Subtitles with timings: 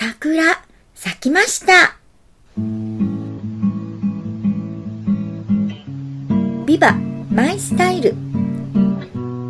[0.00, 0.44] 桜、
[0.94, 1.96] 咲きました。
[6.66, 6.92] ビバ
[7.32, 8.14] マイスタイル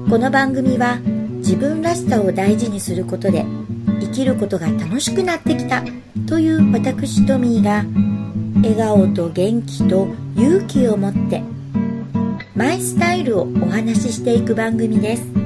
[0.08, 1.00] この番組は
[1.40, 3.44] 自分らしさを大事にすることで
[4.00, 5.84] 生きることが楽しくなってきた
[6.26, 7.84] という私トミーが
[8.62, 11.42] 笑顔と元気と勇気を持って
[12.56, 15.37] マイスタイルをお話ししていく番組です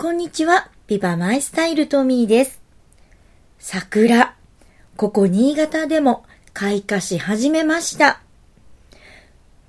[0.00, 2.62] こんにちは、ビバマイスタイルトミーです。
[3.58, 4.34] 桜、
[4.96, 8.22] ここ新潟でも開花し始めました。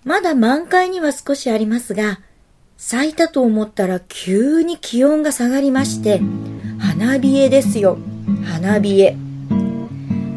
[0.05, 2.21] まだ満開には少しありますが、
[2.77, 6.21] 咲いたと思ったら急に気温が下がりまして、
[6.79, 7.97] 花冷えですよ。
[8.45, 9.17] 花冷え。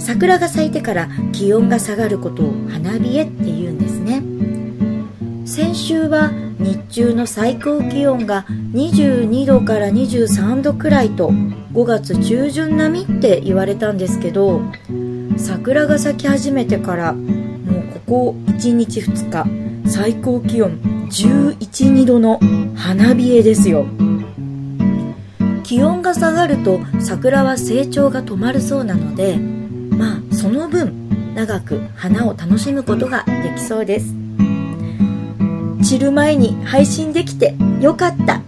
[0.01, 4.25] 桜が咲いてから気温が下がることを花冷えって言うんですね。
[5.47, 14.61] 先週は日中の最高気温が22度から23度くらいと5月中旬並みって言われたんですけど
[15.37, 19.31] 桜が咲き始めてからもうここ1日2
[19.85, 20.79] 日最高気温
[21.11, 22.41] 112度の
[22.75, 23.87] 花冷えですよ。
[25.63, 34.24] 気温が下がると桜は成長が止まるそうなのでまあその分長く花を楽しむことができそうです。
[35.85, 38.41] 散る前に配信できてよかった。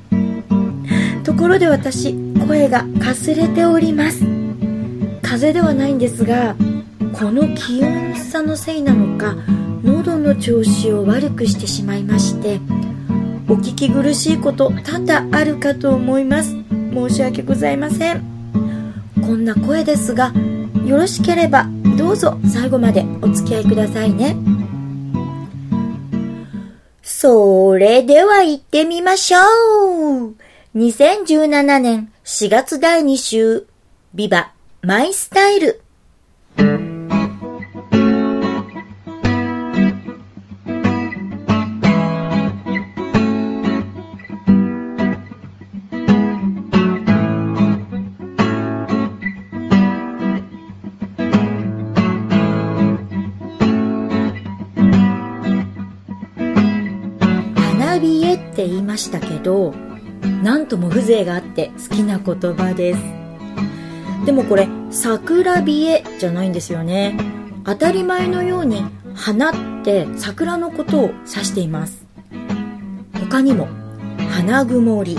[1.23, 2.15] ところで私
[2.49, 4.21] 声がかすれております。
[5.21, 6.57] 風邪ではないんですが
[7.13, 9.37] この気温差のせいなのか
[9.85, 12.57] 喉の調子を悪くしてしまいまして
[13.49, 16.57] お聞き苦しいこと多々あるかと思います。
[16.95, 18.23] 申し訳ございません。
[19.21, 20.33] こんな声ですが
[20.87, 21.67] よろしければ
[21.99, 24.56] どうぞ最後までお付き合いくださいね。
[27.19, 30.35] それでは行ってみましょう。
[30.77, 33.67] 2017年4月第2週
[34.13, 35.81] ビバマイスタイル。
[58.97, 59.75] ましたけど
[60.43, 63.01] なんとも風情があって好きな言葉です。
[64.25, 67.19] でもこれ桜冷えじゃないんですよね。
[67.65, 68.83] 当たり前のように
[69.15, 72.07] 花って桜のことを指しています。
[73.21, 73.69] 他にも
[74.31, 75.19] 花曇り。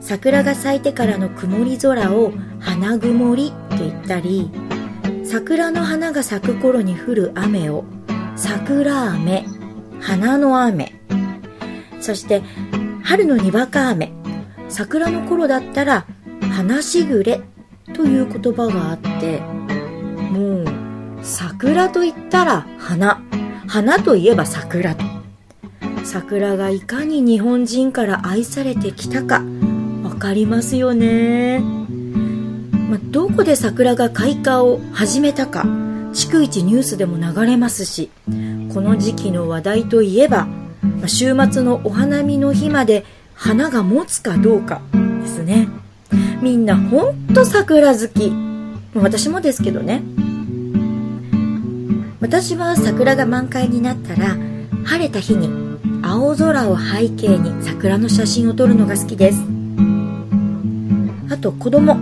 [0.00, 4.50] 桜が咲いてからの曇り空を花曇りと言ったり
[5.24, 7.84] 桜の花が咲く頃に降る雨を
[8.36, 9.44] 桜雨
[10.00, 11.02] 花の雨。
[12.00, 12.42] そして
[13.12, 14.10] 春のにわか雨。
[14.70, 16.06] 桜の頃だったら
[16.50, 17.42] 花しぐれ
[17.92, 19.40] という言葉があって
[20.30, 20.64] もう
[21.22, 23.22] 桜といったら花。
[23.68, 24.94] 花といえば桜。
[24.94, 25.04] と
[26.04, 29.42] 桜がいかに日本人から愛されてきたか
[30.02, 35.64] わかりますよね、まどこで桜が開花を始めたか
[36.14, 38.10] 逐一ニュースでも流れますし
[38.72, 40.46] この時期の話題といえば
[41.08, 43.04] 週末のお花見の日まで
[43.34, 45.68] 花が持つかどうかですね。
[46.40, 48.32] みんなほんと桜好き。
[48.94, 50.02] 私もですけどね。
[52.20, 54.36] 私は桜が満開になったら
[54.84, 55.48] 晴れた日に
[56.02, 59.42] 青空を背景に桜の写真を撮るのが好きです。
[61.30, 61.94] あと子供。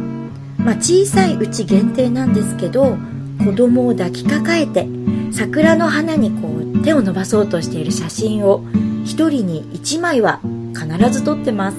[0.59, 2.99] まあ小さいうち限定なんですけど
[3.45, 4.87] 子供を抱きかかえて
[5.33, 8.63] 桜の花にこう手を伸ばそうとしている写真を
[9.05, 10.41] 1人に1枚は
[10.75, 11.77] 必ず撮ってます。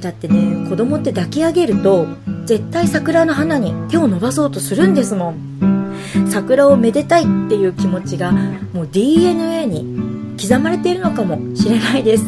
[0.00, 2.06] だってね子供って抱き上げると
[2.44, 5.96] 絶対桜の花に手を伸ばそうとするんですもん。
[6.30, 8.32] 桜をめでたいっていう気持ちが
[8.72, 12.24] もう DNA に刻まれているのかもしれないです。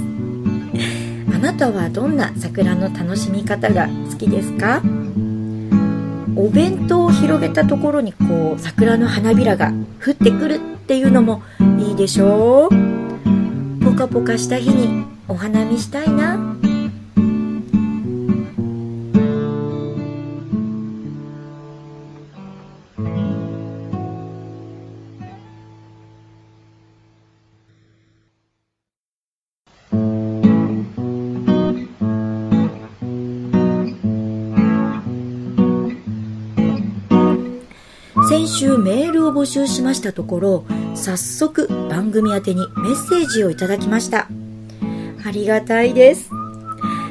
[1.35, 4.82] あなたはどんな桜の楽しみ方が好きですか？
[6.37, 9.73] お弁当を広げたところにこう桜の花びらが
[10.05, 11.43] 降ってくるっていうのも
[11.79, 12.75] いいでしょう。
[13.99, 16.39] カポカした日にお花見したいな。
[38.29, 44.29] 先週メールを募集しましたところ早速番組宛てにメッセージをいただきました。
[45.25, 46.31] ありがたいです。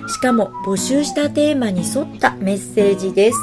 [0.08, 3.38] しかも募集したテーマに沿ったメッセージです。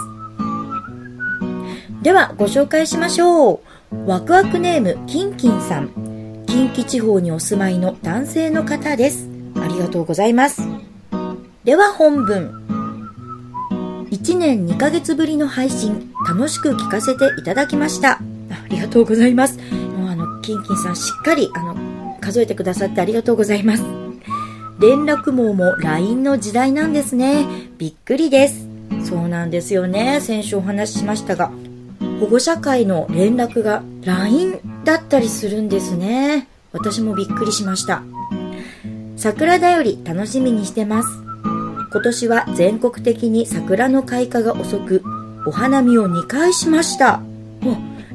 [2.02, 3.60] ではご紹介しましょう。
[4.06, 6.44] ワクワクネームキンキンさん。
[6.46, 9.28] 近畿地方にお住まいの男性の方です。
[9.56, 10.62] ありがとうございます。
[11.64, 12.64] では本文。
[14.10, 18.12] 1年2ヶ月ぶりの配信楽しく聞かせていただきました。
[18.12, 18.20] あ
[18.68, 19.58] りがとうございます。
[20.44, 23.84] キンキンさんしっかりあの数えてくださってありがとうございます。
[24.78, 27.46] 連絡網も LINE の時代なんですね。
[27.78, 28.68] びっくりです。
[29.04, 30.20] そうなんですよね。
[30.20, 31.50] 先週お話ししましたが
[32.20, 36.46] 保護者会の連絡が LINE だったりするんですね。
[36.72, 38.02] 私もびっくりしました。
[39.16, 41.08] 桜だより楽しみにしてます。
[41.90, 45.02] 今年は全国的に桜の開花が遅く
[45.46, 47.22] お花見を2回しました。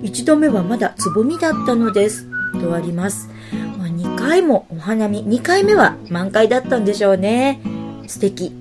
[0.02, 2.28] 1度目はまだつぼみだったのです。
[2.62, 3.30] とあります。
[3.78, 5.26] ま2回もお花見。
[5.26, 7.62] 2回目は満開だったんでしょうね。
[8.08, 8.52] 素敵。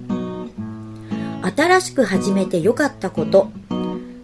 [1.56, 3.50] 新しく始めてよかったこと。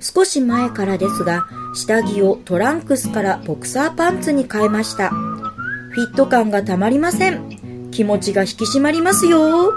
[0.00, 5.10] 少し前からですが下着をトランクスからボクサーパンツに変えました。
[5.10, 7.90] フィット感がたまりません。
[7.90, 9.72] 気持ちが引き締まりますよ。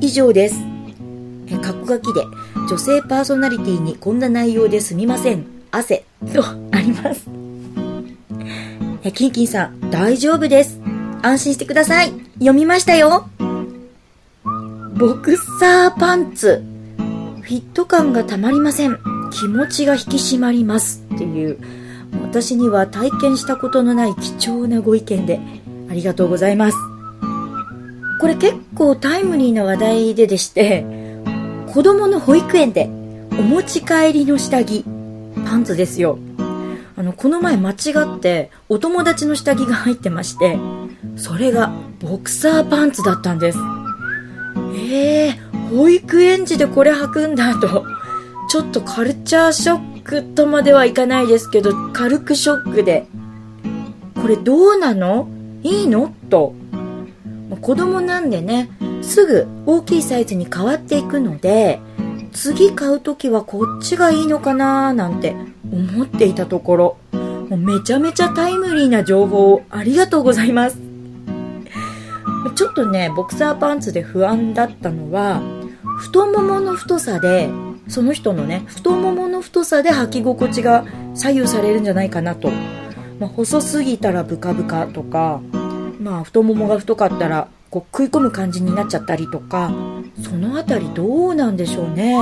[0.00, 0.56] 以上です。
[1.46, 2.24] え、書く書きで、
[2.68, 5.57] 女性パーソナリティにこんな内容ですみません。
[5.70, 6.04] 汗、
[6.34, 7.28] とあります。
[9.02, 10.80] え、キンキンさん、大丈夫です。
[11.22, 12.12] 安心してください。
[12.34, 13.28] 読みましたよ。
[14.94, 16.62] ボクサーパンツ。
[17.42, 18.98] フィット感がたまりません。
[19.30, 21.04] 気持ちが引き締まります。
[21.14, 21.58] っていう、
[22.22, 25.40] 私には体験したことのない貴重なご意見で、
[25.90, 26.76] ありがとうございます。
[28.20, 30.84] これ結構タイムリーな話題ででして、
[31.72, 32.90] 子供の保育園で
[33.38, 34.84] お持ち帰りの下着、
[35.48, 36.18] パンツですよ。
[36.96, 37.74] あの、この前間違
[38.16, 40.58] ってお友達の下着が入ってまして、
[41.16, 43.58] それがボクサーパンツだったんです。
[44.92, 47.84] えー、保育園児でこれ履くんだと、
[48.50, 53.06] ちょっとカルチャーショックとまではいかないですけど、軽くショックで、
[54.20, 55.28] これどうなの？
[55.62, 56.14] いいの？
[56.28, 56.54] と。
[57.60, 58.68] 子供なんでね
[59.02, 61.80] すぐ大きいサイズに変わっていくので
[62.40, 65.34] 次買う時はこっちがいいのかななんて
[65.72, 66.96] 思っていたところ。
[67.12, 70.78] もうめちゃめちゃタイムリーな情報をありがとうございます。
[72.54, 75.42] ちょっとねボクサーパンツで不安だったのは
[75.98, 77.50] 太ももの太さで
[77.88, 80.84] その人のね太ももの太さで履き心地が
[81.16, 82.52] 左右されるんじゃないかなと、
[83.18, 85.40] まあ、細すぎたらブカブカとか
[85.98, 89.70] まあ太ももが太かったらこう食い込む感じになっちゃったりとか
[90.22, 92.16] その辺りどうなんでしょうね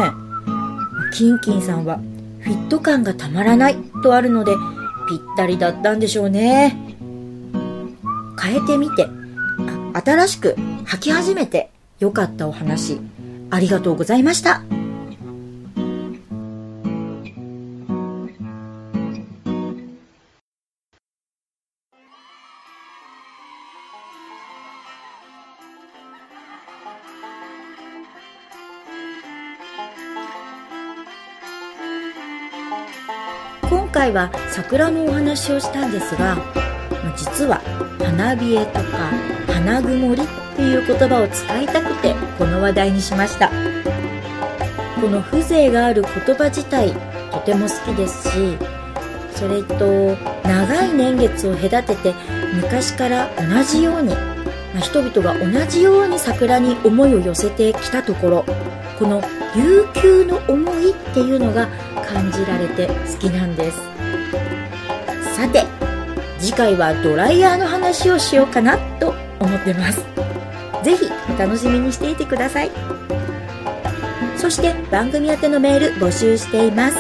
[1.12, 1.98] キンキンさんは
[2.40, 4.52] フィット感がたまらないとあるので
[5.08, 6.76] ぴったりだったんでしょうね
[8.40, 9.08] 変えてみて
[9.94, 10.54] 新しく
[10.84, 13.00] 履き始めてよかったお話
[13.50, 14.75] ありがとうございました。
[33.97, 36.37] 回は桜のお話をしたんですが
[37.17, 37.62] 実は
[37.99, 39.11] 花冷えとか
[39.50, 43.50] 花曇りっていう言葉を使いたくてこの話題にしました。
[45.00, 46.93] この風情がある言葉自体
[47.31, 48.57] とても好きですし
[49.35, 52.15] それと長い年月を隔てて
[52.55, 54.15] 昔から同じように
[54.81, 58.45] 人々が同じように桜に思いを寄せてきたところ
[58.99, 59.23] この
[59.55, 61.69] 悠久の思いっていうのが
[62.16, 63.78] 感じられて好きなんです。
[65.37, 65.66] さて
[66.38, 70.02] 次回はドライヤーの話をしようかなと思ってます。
[70.82, 72.70] 是非お楽しみにしていてください。
[74.38, 76.96] そして番組宛てのメール募集しています。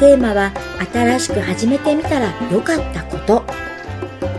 [0.00, 0.52] テーマは
[0.92, 3.44] 新しく始めてみたら良かったこと。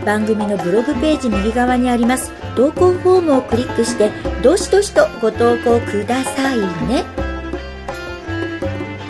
[0.04, 4.10] 番組のブログページ右側にあります投稿フォームをクリックして
[4.42, 7.21] どしどしとご投稿くださいね。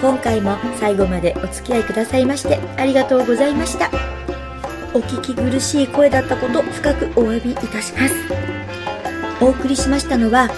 [0.03, 3.89] 今回も最後までお付き合いくださいましてありがとうございました。
[4.93, 8.15] お聞き苦しい声だったこと深くお詫びいたします。
[9.41, 10.51] お送りしましたのは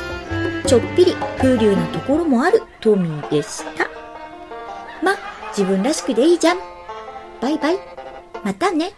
[0.67, 3.85] ちょっぴり風流なところもあるトミーでした。
[5.03, 5.15] ま
[5.51, 6.59] 自分らしくでいいじゃん。
[7.43, 7.79] バイバイ。
[8.43, 8.93] またね。